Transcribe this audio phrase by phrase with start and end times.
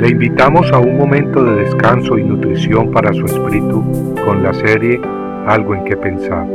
[0.00, 4.98] Le invitamos a un momento de descanso y nutrición para su espíritu con la serie
[5.46, 6.46] Algo en que pensar.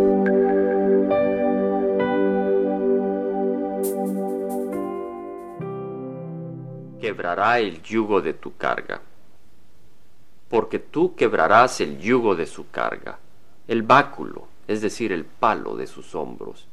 [7.00, 9.00] Quebrará el yugo de tu carga.
[10.50, 13.20] Porque tú quebrarás el yugo de su carga,
[13.68, 16.68] el báculo, es decir, el palo de sus hombros,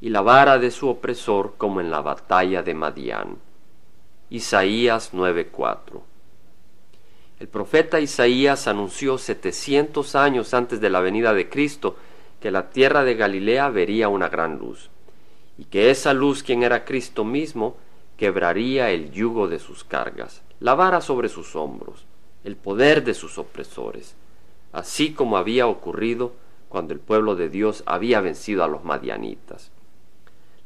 [0.00, 3.36] y la vara de su opresor como en la batalla de Madián
[4.28, 6.02] Isaías 9:4
[7.38, 11.96] El profeta Isaías anunció setecientos años antes de la venida de Cristo
[12.40, 14.88] que la tierra de Galilea vería una gran luz,
[15.58, 17.76] y que esa luz, quien era Cristo mismo,
[18.16, 22.06] quebraría el yugo de sus cargas, la vara sobre sus hombros,
[22.42, 24.14] el poder de sus opresores,
[24.72, 26.32] así como había ocurrido
[26.70, 29.70] cuando el pueblo de Dios había vencido a los madianitas.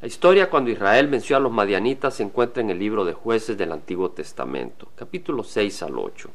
[0.01, 3.59] La historia cuando Israel venció a los madianitas se encuentra en el libro de jueces
[3.59, 6.30] del Antiguo Testamento, capítulo 6 al 8.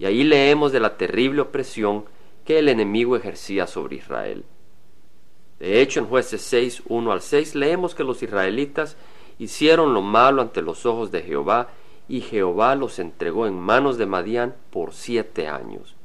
[0.00, 2.06] Y ahí leemos de la terrible opresión
[2.46, 4.46] que el enemigo ejercía sobre Israel.
[5.58, 8.96] De hecho, en jueces 6, 1 al 6 leemos que los israelitas
[9.38, 11.68] hicieron lo malo ante los ojos de Jehová,
[12.08, 15.96] y Jehová los entregó en manos de Madián por siete años.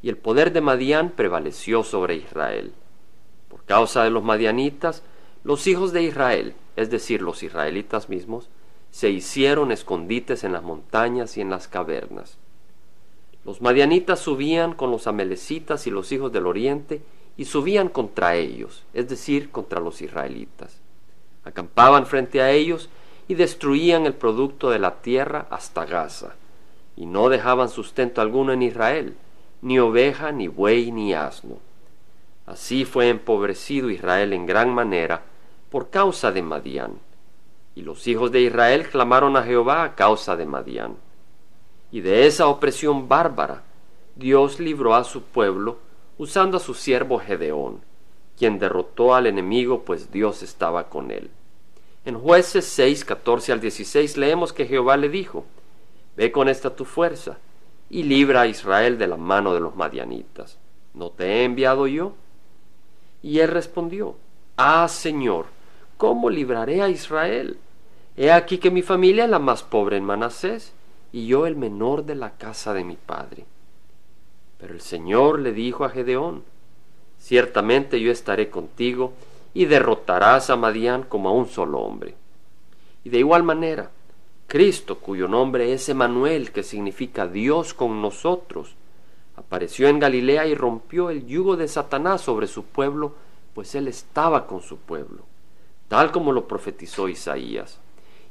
[0.00, 2.72] Y el poder de Madián prevaleció sobre Israel.
[3.50, 5.02] Por causa de los madianitas,
[5.42, 8.48] los hijos de Israel, es decir, los israelitas mismos,
[8.90, 12.38] se hicieron escondites en las montañas y en las cavernas.
[13.44, 17.02] Los madianitas subían con los amelecitas y los hijos del oriente
[17.36, 20.80] y subían contra ellos, es decir, contra los israelitas.
[21.44, 22.88] Acampaban frente a ellos
[23.28, 26.34] y destruían el producto de la tierra hasta Gaza,
[26.96, 29.16] y no dejaban sustento alguno en Israel,
[29.60, 31.58] ni oveja, ni buey, ni asno.
[32.46, 35.22] Así fue empobrecido Israel en gran manera,
[35.70, 36.92] por causa de Madián.
[37.74, 40.96] Y los hijos de Israel clamaron a Jehová a causa de Madián.
[41.94, 43.62] Y de esa opresión bárbara,
[44.16, 45.78] Dios libró a su pueblo
[46.18, 47.82] usando a su siervo Gedeón,
[48.36, 51.30] quien derrotó al enemigo, pues Dios estaba con él.
[52.04, 55.44] En jueces 6, 14 al 16 leemos que Jehová le dijo,
[56.16, 57.38] Ve con esta tu fuerza,
[57.88, 60.58] y libra a Israel de la mano de los madianitas.
[60.94, 62.14] ¿No te he enviado yo?
[63.22, 64.16] Y él respondió,
[64.56, 65.46] Ah, Señor,
[65.96, 67.56] ¿cómo libraré a Israel?
[68.16, 70.74] He aquí que mi familia es la más pobre en Manasés,
[71.14, 73.44] y yo el menor de la casa de mi padre.
[74.58, 76.42] Pero el Señor le dijo a Gedeón,
[77.18, 79.12] Ciertamente yo estaré contigo,
[79.54, 82.16] y derrotarás a Madián como a un solo hombre.
[83.04, 83.90] Y de igual manera,
[84.48, 88.74] Cristo, cuyo nombre es Emanuel, que significa Dios con nosotros,
[89.36, 93.14] apareció en Galilea y rompió el yugo de Satanás sobre su pueblo,
[93.54, 95.22] pues él estaba con su pueblo
[95.94, 97.78] tal como lo profetizó Isaías.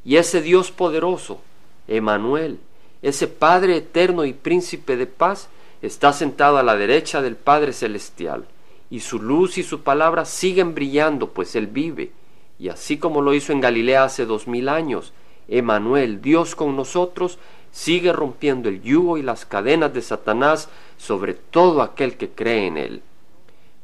[0.04, 1.40] Y ese Dios poderoso,
[1.88, 2.60] Emanuel,
[3.04, 5.50] ese Padre eterno y príncipe de paz,
[5.84, 8.46] está sentado a la derecha del Padre celestial,
[8.90, 12.12] y su luz y su palabra siguen brillando, pues Él vive.
[12.58, 15.14] Y así como lo hizo en Galilea hace dos mil años,
[15.48, 17.38] Emanuel, Dios con nosotros,
[17.72, 22.78] sigue rompiendo el yugo y las cadenas de Satanás sobre todo aquel que cree en
[22.78, 23.02] Él.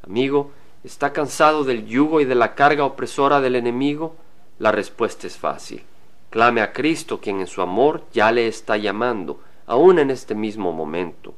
[0.03, 0.51] Amigo,
[0.83, 4.15] ¿Está cansado del yugo y de la carga opresora del enemigo?
[4.59, 5.83] La respuesta es fácil.
[6.29, 10.71] Clame a Cristo, quien en su amor ya le está llamando, aún en este mismo
[10.71, 11.33] momento.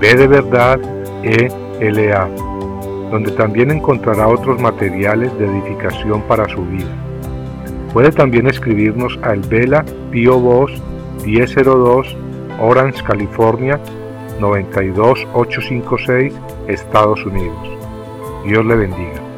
[0.00, 0.80] B de verdad
[1.22, 2.28] E L A,
[3.10, 6.90] donde también encontrará otros materiales de edificación para su vida.
[7.92, 10.72] Puede también escribirnos al Vela Pio Box
[11.24, 12.16] 1002
[12.60, 13.80] Orange, California
[14.38, 16.34] 92856,
[16.68, 17.68] Estados Unidos.
[18.44, 19.29] Dios le bendiga.